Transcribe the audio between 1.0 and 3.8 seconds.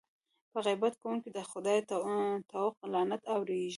کوونکي د خدای طوق لعنت اورېږي.